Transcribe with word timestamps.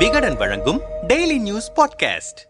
விகடன் 0.00 0.36
வழங்கும் 0.36 0.78
daily 1.08 1.36
news 1.40 1.66
podcast 1.76 2.40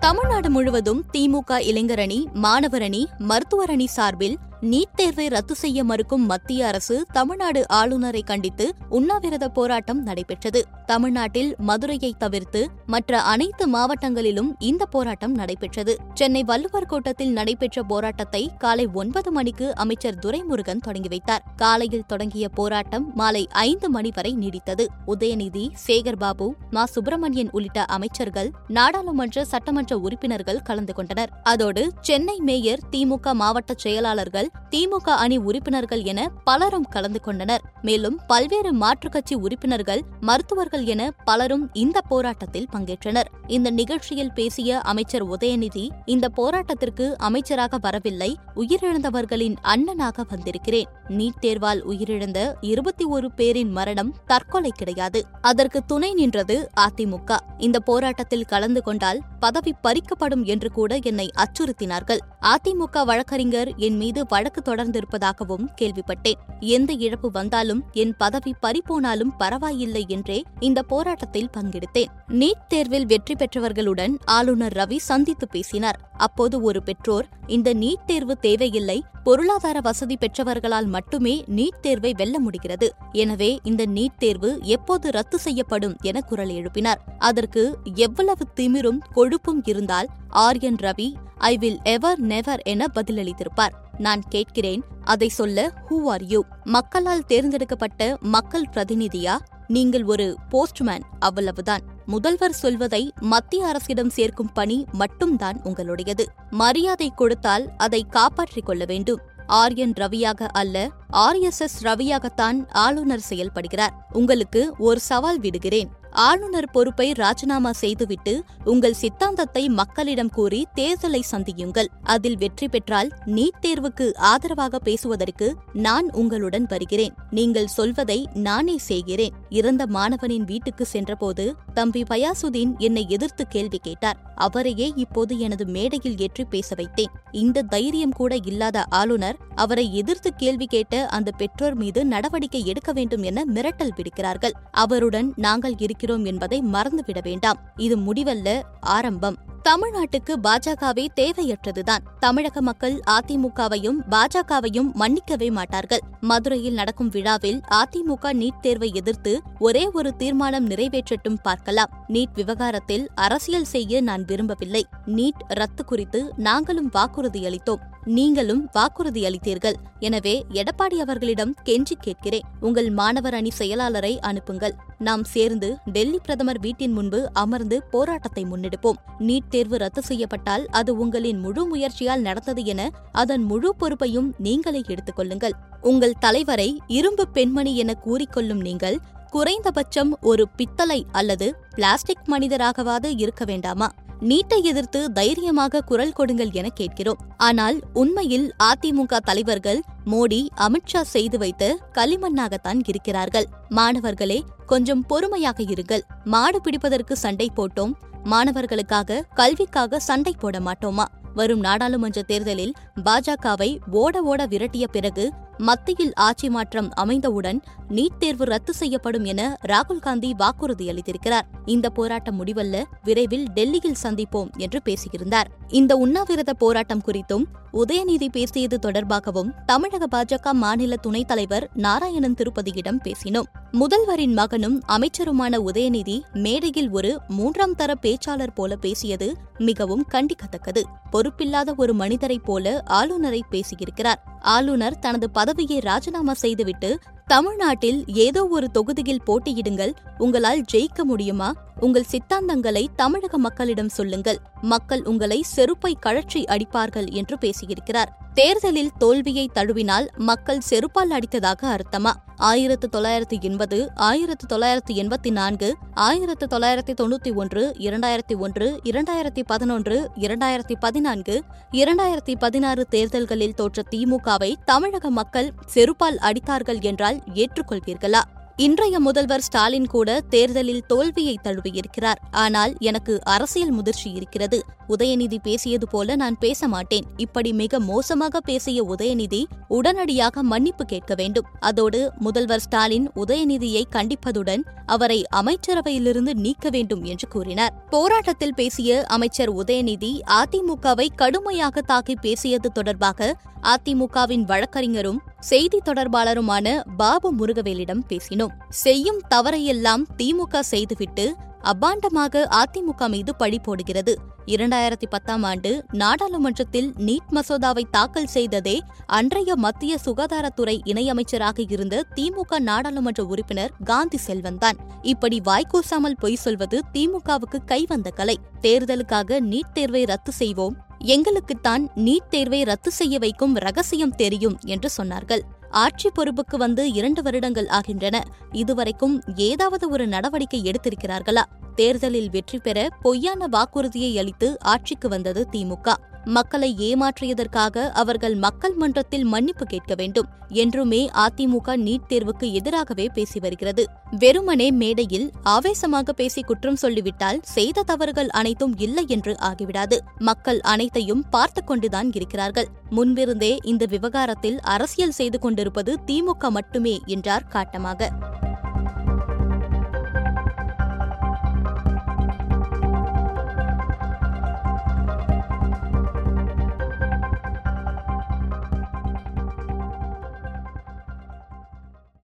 Tamil Nadu 0.00 0.48
முழுவதும் 0.50 1.00
திமுக 1.12 1.58
இளைஞரணி 1.70 2.18
மாணவரணி 2.42 3.02
மருத்துவரணி 3.28 3.86
சார்பில் 3.96 4.36
நீட் 4.62 4.94
தேர்வை 4.94 5.28
ரத்து 5.28 5.54
செய்ய 5.54 5.84
மறுக்கும் 5.84 6.26
மத்திய 6.26 6.66
அரசு 6.66 7.06
தமிழ்நாடு 7.12 7.68
ஆளுநரை 7.68 8.22
கண்டித்து 8.22 8.74
உண்ணாவிரத 8.90 9.48
போராட்டம் 9.48 10.02
நடைபெற்றது. 10.02 10.64
தமிழ்நாட்டில் 10.86 11.54
மதுரையை 11.58 12.14
தவிர்த்து 12.18 12.70
மற்ற 12.86 13.20
அனைத்து 13.22 13.68
மாவட்டங்களிலும் 13.68 14.50
இந்த 14.58 14.86
போராட்டம் 14.86 15.34
நடைபெற்றது. 15.34 15.96
சென்னை 16.14 16.42
வள்ளுவர் 16.42 16.86
கோட்டத்தில் 16.86 17.32
நடைபெற்ற 17.32 17.82
போராட்டத்தை 17.82 18.50
காலை 18.58 18.88
ஒன்பது 18.92 19.32
மணிக்கு 19.32 19.74
அமைச்சர் 19.74 20.18
துரைமுருகன் 20.26 20.80
தொடங்கி 20.80 21.08
வைத்தார். 21.08 21.42
காலையில் 21.56 22.06
தொடங்கிய 22.06 22.48
போராட்டம் 22.48 23.12
மாலை 23.14 23.46
ஐந்து 23.50 23.90
மணி 23.90 24.12
வரை 24.14 24.36
நீடித்தது. 24.38 24.86
உதயநிதி 25.06 25.68
சேகர்பாபு 25.86 26.52
மா. 26.70 26.84
சுப்பிரமணியன் 26.84 27.48
உள்ளிட்ட 27.52 27.84
அமைச்சர்கள் 27.84 28.50
நாடாளுமன்ற 28.68 29.44
சட்டமன்ற 29.44 29.98
உறுப்பினர்கள் 29.98 30.62
கலந்து 30.62 30.94
கொண்டனர். 30.94 31.30
அதோடு 31.42 31.92
சென்னை 32.00 32.38
மேயர் 32.40 32.80
திமுக 32.90 33.32
மாவட்ட 33.32 33.74
செயலாளர்கள் 33.76 34.47
திமுக 34.70 35.10
அணி 35.16 35.36
உறுப்பினர்கள் 35.36 36.02
என 36.02 36.30
பலரும் 36.44 36.84
கலந்து 36.84 37.20
கொண்டனர். 37.20 37.60
மேலும் 37.82 38.20
பல்வேறு 38.26 38.72
மாற்றுக் 38.72 39.12
கட்சி 39.12 39.34
உறுப்பினர்கள் 39.34 40.02
மருத்துவர்கள் 40.20 40.84
என 40.84 41.10
பலரும் 41.24 41.70
இந்த 41.72 42.00
போராட்டத்தில் 42.00 42.68
பங்கேற்றனர். 42.72 43.24
இந்த 43.46 43.70
நிகழ்ச்சியில் 43.70 44.32
பேசிய 44.32 44.80
அமைச்சர் 44.80 45.26
உதயநிதி 45.26 45.88
இந்த 46.04 46.28
போராட்டத்திற்கு 46.36 47.14
அமைச்சராக 47.16 47.78
வரவில்லை 47.80 48.36
உயிரிழந்தவர்களின் 48.56 49.56
அண்ணனாக 49.62 50.22
வந்திருக்கிறேன். 50.28 50.88
நீட் 51.08 51.40
தேர்வால் 51.40 51.80
உயிரிழந்த 51.88 52.54
இருபத்தி 52.60 53.04
ஒரு 53.04 53.32
பேரின் 53.32 53.70
மரணம் 53.70 54.14
தற்கொலை 54.26 54.72
கிடையாது. 54.74 55.24
அதற்கு 55.40 55.84
துணை 55.84 56.14
நின்றது 56.14 56.68
அதிமுக. 56.80 57.36
இந்த 57.58 57.80
போராட்டத்தில் 57.80 58.44
கலந்து 58.44 58.82
கொண்டால் 58.82 59.20
பதவி 59.40 59.74
பறிக்கப்படும் 59.82 60.44
என்று 60.44 60.70
கூட 60.70 60.98
என்னை 61.02 61.30
அச்சுறுத்தினார்கள். 61.36 62.18
அதிமுக 62.42 63.04
வழக்கறிஞர் 63.04 63.72
என் 63.76 63.96
மீது 63.96 64.26
வழக்கு 64.38 64.62
தொடர்ந்திருப்பதாகவும் 64.70 65.68
கேள்விப்பட்டேன். 65.78 66.40
எந்த 66.76 66.90
இழப்பு 67.06 67.28
வந்தாலும் 67.36 67.82
என் 68.02 68.16
பதவி 68.22 68.52
பறிபோனாலும் 68.64 69.32
பரவாயில்லை 69.42 70.04
என்றே 70.16 70.38
இந்த 70.68 70.80
போராட்டத்தில் 70.92 71.52
பங்கெடுத்தேன். 71.56 72.12
நீட் 72.40 72.66
தேர்வில் 72.72 73.06
வெற்றி 73.12 73.34
பெற்றவர்களுடன் 73.34 74.14
ஆளுநர் 74.36 74.76
ரவி 74.80 74.98
சந்தித்து 75.10 75.46
பேசினார். 75.54 75.98
அப்போது 76.26 76.56
ஒரு 76.68 76.80
பெற்றோர் 76.88 77.26
இந்த 77.56 77.68
நீட் 77.82 78.06
தேர்வு 78.10 78.34
தேவையில்லை 78.46 78.96
பொருளாதார 79.26 79.78
வசதி 79.86 80.16
பெற்றவர்களால் 80.20 80.88
மட்டுமே 80.94 81.34
நீட் 81.56 81.80
தேர்வை 81.84 82.12
வெல்ல 82.20 82.36
முடிகிறது. 82.44 82.88
எனவே 83.22 83.50
இந்த 83.70 83.82
நீட் 83.96 84.20
தேர்வு 84.22 84.50
எப்போது 84.76 85.06
ரத்து 85.16 85.38
செய்யப்படும் 85.46 85.96
என 86.10 86.20
குரல் 86.30 86.52
எழுப்பினார். 86.58 87.02
அதற்கு 87.28 87.64
எவ்வளவு 88.06 88.46
திமிரும் 88.60 89.02
கொழுப்பும் 89.16 89.62
இருந்தால் 89.72 90.10
Aryan 90.46 90.80
Ravi 90.86 91.08
I 91.50 91.54
will 91.56 91.80
ever 91.94 92.20
never 92.30 92.62
என 92.72 92.88
பதிலளித்திருப்பார். 92.94 93.74
நான் 93.98 94.22
கேட்கிறேன் 94.28 94.82
அதை 95.04 95.28
சொல்ல 95.28 95.72
ஹூ 95.90 96.04
ஆர் 96.04 96.22
யூ 96.22 96.42
மக்களால் 96.64 97.24
தேர்ந்தெடுக்கப்பட்ட 97.24 98.16
மக்கள் 98.20 98.68
பிரதிநிதியா? 98.72 99.38
நீங்கள் 99.66 100.04
ஒரு 100.04 100.36
போஸ்ட்மேன் 100.48 101.02
அவ்வளவுதான். 101.18 101.80
முதல்வர் 102.06 102.52
சொல்வதை 102.52 103.12
மத்திய 103.20 103.66
அரசிடம் 103.66 104.10
சேர்க்கும் 104.10 104.52
பணி 104.52 104.86
மட்டும்தான் 104.92 105.60
உங்களுடையது. 105.64 106.24
மரியாதை 106.50 107.12
கொடுத்தால் 107.16 107.70
அதை 107.76 108.06
காப்பாற்றிக் 108.10 108.66
கொள்ள 108.66 108.84
வேண்டும். 108.84 109.20
ஆர்யன் 109.48 109.92
ரவியாக 110.00 110.46
அல்ல 110.52 110.90
ஆர்எஸ்எஸ் 111.12 111.82
ரவியாகத்தான் 111.82 112.68
ஆளுநர் 112.68 113.24
செயல்படுகிறார். 113.28 113.94
உங்களுக்கு 114.12 114.74
ஒரு 114.78 115.00
சவால் 115.00 115.40
விடுகிறேன். 115.40 115.90
ஆளுநர் 116.26 116.70
பொறுப்பை 116.72 117.06
ராஜினாமா 117.12 117.70
செய்துவிட்டு 117.80 118.32
உங்கள் 118.64 118.96
சித்தாந்தத்தை 119.00 119.62
மக்களிடம் 119.80 120.32
கூறி 120.36 120.60
தேர்தலை 120.78 121.20
சந்தியுங்கள். 121.32 121.88
அதில் 122.14 122.38
வெற்றி 122.42 122.68
பெற்றால் 122.68 123.10
நீட் 123.36 123.60
தேர்வுக்கு 123.64 124.06
ஆதரவாக 124.30 124.78
பேசுவதற்கு 124.78 125.48
நான் 125.86 126.08
உங்களுடன் 126.12 126.66
வருகிறேன். 126.72 127.16
நீங்கள் 127.30 127.72
சொல்வதை 127.76 128.18
நானே 128.46 128.76
செய்கிறேன். 128.88 129.36
இறந்த 129.58 129.82
மாணவனின் 129.96 130.48
வீட்டுக்கு 130.52 130.86
சென்றபோது 130.94 131.46
தம்பி 131.74 132.02
பயாசுதீன் 132.10 132.72
என்னை 132.88 133.04
எதிர்த்து 133.08 133.46
கேள்வி 133.48 133.80
கேட்டார். 133.88 134.18
அவரையே 134.46 134.88
இப்போது 135.04 135.32
எனது 135.46 135.64
மேடையில் 135.76 136.18
ஏற்றி 136.26 136.44
பேச 136.54 136.74
வைத்தேன். 136.80 137.14
இந்த 137.42 137.66
தைரியம் 137.74 138.16
கூட 138.20 138.34
இல்லாத 138.50 138.78
ஆளுநர் 139.00 139.38
அவரை 139.54 139.86
எதிர்த்து 140.00 140.30
கேள்வி 140.42 140.66
கேட்ட 140.66 141.06
அந்த 141.16 141.30
பெற்றோர் 141.40 141.78
மீது 141.84 142.00
நடவடிக்கை 142.14 142.62
எடுக்க 142.72 142.90
வேண்டும் 142.92 143.24
என 143.30 143.44
மிரட்டல் 143.54 143.96
விடுக்கிறார்கள். 143.96 144.56
அவருடன் 144.84 145.30
நாங்கள் 145.36 145.74
இருக்கிறோம். 145.78 146.06
என்பதை 146.16 146.62
மறந்துவிட 146.62 147.18
வேண்டாம். 147.22 147.58
இது 147.76 147.98
முடிவல்ல 147.98 148.62
ஆரம்பம். 148.80 149.36
தமிழ்நாட்டுக்கு 149.68 150.34
பாஜகவே 150.42 151.06
தேவையற்றதுதான். 151.16 151.98
தமிழக 152.18 152.60
மக்கள் 152.60 153.00
அதிமுகவையும் 153.10 153.96
பாஜகவையும் 154.10 154.92
மன்னிக்கவே 154.92 155.50
மாட்டார்கள். 155.50 156.00
மதுரையில் 156.20 156.72
நடக்கும் 156.72 157.08
விழாவில் 157.08 157.60
அதிமுக 157.70 158.32
நீட் 158.32 158.60
தேர்வை 158.60 158.90
எதிர்த்து 158.94 159.40
ஒரே 159.58 159.90
ஒரு 159.92 160.16
தீர்மானம் 160.16 160.68
நிறைவேற்றட்டும் 160.68 161.36
பார்க்கலாம். 161.42 162.06
நீட் 162.08 162.34
விவகாரத்தில் 162.34 163.08
அரசியல் 163.14 163.64
செய்ய 163.64 164.00
நான் 164.00 164.24
விரும்பவில்லை. 164.24 164.86
நீட் 165.06 165.44
ரத்து 165.48 165.84
குறித்து 165.84 166.32
நாங்களும் 166.36 166.88
வாக்குறுதி 166.92 167.44
அளித்தோம் 167.44 167.96
நீங்களும் 168.16 168.68
வாக்குறுதி 168.72 169.22
அளித்தீர்கள். 169.28 169.76
எனவே 169.98 170.34
எடப்பாடி 170.52 170.96
அவர்களிடம் 170.98 171.54
கெஞ்சி 171.64 171.96
கேட்கிறேன். 172.00 172.46
உங்கள் 172.60 172.90
மாணவர் 172.90 173.34
அணி 173.34 173.50
செயலாளரை 173.58 174.12
அனுப்புங்கள். 174.20 174.74
நாம் 174.98 175.24
சேர்ந்து 175.24 175.68
டெல்லி 175.84 176.18
பிரதமர் 176.22 176.60
வீட்டின் 176.60 176.92
முன்பு 176.92 177.20
அமர்ந்து 177.32 177.82
போராட்டத்தை 177.90 178.44
முன்னெடுப்போம். 178.44 178.98
நீட் 179.18 179.48
தேர்வு 179.48 179.76
ரத்து 179.76 180.02
செய்யப்பட்டால் 180.02 180.66
அது 180.70 180.96
உங்களின் 180.96 181.40
முழு 181.40 181.64
முயற்சியால் 181.66 182.20
நடந்தது 182.20 182.64
என 182.64 182.90
அதன் 183.12 183.42
முழு 183.42 183.74
பொறுப்பையும் 183.76 184.34
நீங்களே 184.38 184.82
எடுத்துக்கொள்ளுங்கள் 184.88 185.56
உங்கள் 185.82 186.18
தலைவரை 186.18 186.68
இரும்பு 186.86 187.24
பெண்மணி 187.28 187.76
என 187.76 187.94
கூறிக்கொள்ளும் 188.06 188.62
நீங்கள் 188.68 188.98
குறைந்தபட்சம் 189.30 190.18
ஒரு 190.20 190.48
பித்தளை 190.48 191.06
அல்லது 191.12 191.46
பிளாஸ்டிக் 191.74 192.28
மனிதராகவாது 192.30 193.08
இருக்க 193.16 193.44
வேண்டாமா? 193.44 193.88
நீட்டை 194.20 194.62
எதிர்த்து 194.62 195.12
தைரியமாக 195.12 195.80
குரல் 195.80 196.12
கொடுங்கள் 196.12 196.50
என 196.50 196.68
கேட்கிறோம். 196.68 197.20
ஆனால் 197.36 197.76
உண்மையில் 197.92 198.54
அதிமுக 198.62 199.16
தலைவர்கள் 199.16 199.80
மோடி 200.06 200.40
அமித்ஷா 200.56 201.00
செய்து 201.00 201.38
வைத்து 201.38 201.68
களிமண்ணாகத்தான் 201.94 202.80
இருக்கிறார்கள். 202.86 203.46
மாணவர்களே 203.68 204.42
கொஞ்சம் 204.66 205.06
பொறுமையாக 205.06 205.62
இருங்கள். 205.62 206.00
மாடு 206.24 206.60
பிடிப்பதற்கு 206.60 207.12
சண்டை 207.12 207.50
போட்டோம். 207.56 207.92
மாணவர்களுக்காக 208.24 209.22
கல்விக்காக 209.34 209.98
சண்டை 209.98 210.34
போட 210.38 210.58
மாட்டோமா? 210.58 211.04
வரும் 211.34 211.60
நாடாளுமன்ற 211.60 212.22
தேர்தலில் 212.22 212.74
பாஜகவை 213.04 213.78
ஓட 213.90 214.22
ஓட 214.22 214.46
விரட்டிய 214.46 214.84
பிறகு 214.92 215.24
மத்தியில் 215.58 216.14
ஆட்சி 216.14 216.50
மாற்றம் 216.50 216.90
அமைந்தவுடன் 216.94 217.62
நீட் 217.88 218.18
தேர்வு 218.18 218.44
ரத்து 218.44 218.74
செய்யப்படும் 218.74 219.24
என 219.24 219.58
ராகுல் 219.68 219.98
காந்தி 219.98 220.34
வாக்குறுதி 220.36 220.88
அளித்திருக்கிறார். 220.88 221.40
இந்த 221.64 221.90
போராட்டம் 221.90 222.44
முடிவல்ல 222.44 222.84
விரைவில் 223.02 223.46
டெல்லியில் 223.54 223.96
சந்திப்போம் 224.02 224.50
என்று 224.56 224.80
பேசியிருந்தார். 224.84 225.44
இந்த 225.68 225.96
உண்ணாவிரத 225.96 226.52
போராட்டம் 226.52 227.02
குறித்தும் 227.06 227.44
உதயநிதி 227.72 228.28
பேசியது 228.28 228.78
தொடர்பாகவும் 228.82 229.50
தமிழக 229.66 230.06
பாஜக 230.10 230.52
மாநில 230.52 230.96
துணைத் 230.96 231.28
தலைவர் 231.28 231.70
நாராயணன் 231.74 232.34
திருப்பதியிடம் 232.34 233.00
பேசினோம். 233.04 233.42
முதல்வரின் 233.72 234.32
மகனும் 234.32 234.82
அமைச்சருமான 234.88 235.58
உதயநிதி 235.66 236.22
மேடையில் 236.32 236.90
ஒரு 236.90 237.20
மூன்றாம் 237.28 237.74
தர 237.74 237.94
பேச்சாளர் 238.02 238.54
போல 238.54 238.76
பேசியது 238.76 239.34
மிகவும் 239.58 240.06
கண்டிக்கத்தக்கது. 240.10 240.82
பொறுப்பில்லாத 241.10 241.74
ஒரு 241.76 241.94
மனிதரைப் 241.94 242.44
போல 242.44 242.82
ஆளுநரை 242.86 243.44
பேசியிருக்கிறார். 243.50 244.20
ஆளுநர் 244.40 244.98
தனது 244.98 245.30
பதவியை 245.48 245.78
ராஜினாமா 245.80 246.34
செய்துவிட்டு 246.38 246.90
தமிழ்நாட்டில் 247.26 248.00
ஏதோ 248.18 248.42
ஒரு 248.48 248.66
தொகுதியில் 248.70 249.24
போட்டியிடுங்கள் 249.26 249.92
உங்களால் 250.18 250.64
ஜெயிக்க 250.72 251.02
முடியுமா? 251.02 251.52
உங்கள் 251.80 252.02
சித்தாந்தங்களை 252.02 252.88
தமிழக 252.96 253.38
மக்களிடம் 253.38 253.88
சொல்லுங்கள். 253.88 254.38
மக்கள் 254.62 255.04
உங்களை 255.04 255.42
செருப்பை 255.42 255.96
கழற்றி 256.00 256.44
அடிப்பார்கள் 256.44 257.10
என்று 257.10 257.36
பேசியிருக்கிறார். 257.40 258.08
தேர்தலில் 258.34 258.90
தோல்வியை 258.98 259.50
தழுவினால் 259.54 260.06
மக்கள் 260.16 260.58
செருப்பால் 260.70 261.10
அடித்ததாக 261.10 261.76
அர்த்தமா? 261.76 262.12
ஆயிரத்து 262.36 262.88
தொள்ளாயிரத்து 262.88 263.38
எண்பது 263.40 263.90
ஆயிரத்து 263.94 264.46
தொள்ளாயிரத்து 264.46 264.94
எண்பத்தி 264.94 265.30
நான்கு 265.30 265.76
ஆயிரத்து 265.94 266.46
தொள்ளாயிரத்தி 266.46 266.94
தொண்ணூத்தி 267.00 267.34
ஒன்று 267.34 267.74
இரண்டாயிரத்தி 267.78 268.36
ஒன்று 268.38 268.80
இரண்டாயிரத்தி 268.84 269.42
பதினொன்று 269.46 270.10
இரண்டாயிரத்தி 270.16 270.74
பதினான்கு 270.80 271.42
இரண்டாயிரத்தி 271.72 272.34
பதினாறு 272.38 272.86
தேர்தல்களில் 272.90 273.54
தோற்ற 273.54 273.82
திமுகவை 273.90 274.54
தமிழக 274.64 275.10
மக்கள் 275.10 275.52
செருப்பால் 275.74 276.18
அடித்தார்கள் 276.18 276.80
என்றால் 276.80 277.22
ஏற்றுக்கொள்வீர்களா? 277.34 278.20
இன்றைய 278.60 279.00
முதல்வர் 279.00 279.40
ஸ்டாலின் 279.40 279.86
கூட 279.86 280.20
தேர்தலில் 280.28 280.86
தோல்வியை 280.86 281.38
தழுவியிருக்கிறார். 281.42 282.20
ஆனால் 282.30 282.76
எனக்கு 282.78 283.20
அரசியல் 283.24 283.70
முதிர்ச்சி 283.70 284.10
இருக்கிறது. 284.10 284.62
உதயநிதி 284.88 285.38
பேசியது 285.42 285.88
போல 285.88 286.16
நான் 286.16 286.38
பேச 286.38 286.68
மாட்டேன். 286.68 287.04
இப்படி 287.16 287.52
மிக 287.52 287.78
மோசமாக 287.78 288.40
பேசிய 288.40 288.84
உதயநிதி 288.84 289.44
உடனடியாக 289.68 290.42
மன்னிப்பு 290.42 290.84
கேட்க 290.84 291.14
வேண்டும். 291.14 291.46
அதோடு 291.60 292.12
முதல்வர் 292.18 292.60
ஸ்டாலின் 292.60 293.10
உதயநிதியை 293.16 293.84
கண்டிப்பதுடன் 293.92 294.64
அவரை 294.86 295.24
அமைச்சரவையிலிருந்து 295.36 296.34
நீக்க 296.34 296.70
வேண்டும் 296.70 297.04
என்று 297.04 297.28
கூறினார். 297.28 297.86
போராட்டத்தில் 297.90 298.54
பேசிய 298.54 299.04
அமைச்சர் 299.08 299.52
உதயநிதி 299.54 300.20
அதிமுகவை 300.26 301.08
கடுமையாக 301.16 301.80
தாக்கி 301.80 302.16
பேசியது 302.16 302.72
தொடர்பாக 302.72 303.36
அதிமுகவின் 303.62 304.44
வழக்கறிஞரும் 304.44 305.20
செய்தி 305.40 305.78
தொடர்பாளருமான 305.84 306.82
பாபு 306.96 307.34
முருகவேலிடம் 307.34 308.02
பேசினோம். 308.08 308.54
செய்யும் 308.68 309.20
தவறையெல்லாம் 309.34 310.04
திமுக 310.16 310.58
செய்துவிட்டு 310.60 311.34
அபாண்டமாக 311.62 312.44
அதிமுக 312.50 313.08
மீது 313.08 313.36
பழி 313.36 313.58
போடுகிறது. 313.58 314.16
இரண்டாயிரத்தி 314.46 315.06
பத்தாம் 315.10 315.42
ஆண்டு 315.42 315.84
நாடாளுமன்றத்தில் 315.92 316.92
நீட் 316.96 317.30
மசோதாவை 317.30 317.82
தாக்கல் 317.90 318.26
செய்ததே 318.26 318.80
அன்றைய 319.06 319.56
மத்திய 319.56 319.98
சுகாதாரத்துறை 320.04 320.80
இணையமைச்சராக 320.84 321.64
இருந்த 321.70 322.04
திமுக 322.14 322.58
நாடாளுமன்ற 322.58 323.24
உறுப்பினர் 323.24 323.72
காந்தி 323.84 324.18
செல்வன்தான் 324.26 324.76
இப்படி 325.02 325.40
வாய்க்கூசாமல் 325.40 326.18
பொய் 326.18 326.34
சொல்வது 326.34 326.80
திமுகவுக்கு 326.92 327.58
கைவந்த 327.64 328.10
கலை. 328.10 328.38
தேர்தலுக்காக 328.60 329.40
நீட் 329.40 329.72
தேர்வை 329.72 330.04
ரத்து 330.04 330.32
செய்வோம் 330.32 330.76
எங்களுக்குத்தான் 331.04 331.86
நீட் 331.96 332.28
தேர்வை 332.30 332.62
ரத்து 332.62 332.90
செய்ய 332.90 333.18
வைக்கும் 333.18 333.54
ரகசியம் 333.54 334.14
தெரியும் 334.14 334.58
என்று 334.64 334.90
சொன்னார்கள். 335.02 335.40
ஆட்சி 335.70 336.10
பொறுப்புக்கு 336.10 336.56
வந்து 336.56 336.92
இரண்டு 336.92 337.22
வருடங்கள் 337.22 337.68
ஆகின்றன. 337.68 338.24
இதுவரைக்கும் 338.52 339.22
ஏதாவது 339.36 339.88
ஒரு 339.88 340.06
நடவடிக்கை 340.06 340.62
எடுத்திருக்கிறார்களா? 340.62 341.42
தேர்தலில் 341.74 342.30
வெற்றி 342.30 342.58
பெற 342.58 342.88
பொய்யான 343.02 343.46
வாக்குறுதியை 343.46 344.18
அளித்து 344.18 344.56
ஆட்சிக்கு 344.60 345.08
வந்தது 345.08 345.46
திமுக 345.52 345.94
மக்களை 346.28 346.70
ஏமாற்றியதற்காக 346.78 347.84
அவர்கள் 347.92 348.34
மக்கள் 348.34 348.74
மன்றத்தில் 348.74 349.24
மன்னிப்பு 349.24 349.64
கேட்க 349.64 349.94
வேண்டும் 349.94 350.28
என்றுமே 350.48 351.00
அதிமுக 351.16 351.76
நீட் 351.76 352.06
தேர்வுக்கு 352.08 352.46
எதிராகவே 352.52 353.06
பேசி 353.08 353.38
வருகிறது. 353.38 353.82
வெறுமனே 354.10 354.68
மேடையில் 354.70 355.26
ஆவேசமாக 355.42 356.12
பேசி 356.12 356.42
குற்றம் 356.42 356.76
சொல்லிவிட்டால் 356.76 357.40
செய்த 357.42 357.82
தவறுகள் 357.82 358.28
அனைத்தும் 358.28 358.74
இல்லை 358.76 359.04
என்று 359.08 359.34
ஆகிவிடாது. 359.40 359.98
மக்கள் 360.18 360.60
அனைத்தையும் 360.60 361.24
பார்த்து 361.30 361.64
கொண்டுதான் 361.64 362.10
இருக்கிறார்கள். 362.12 362.68
முன்பிருந்தே 362.90 363.52
இந்த 363.64 363.86
விவகாரத்தில் 363.86 364.58
அரசியல் 364.60 365.10
செய்து 365.10 365.38
கொண்டிருப்பது 365.38 365.94
திமுக 366.06 366.50
மட்டுமே 366.50 366.96
என்றார் 367.06 367.48
காட்டமாக. 367.52 368.10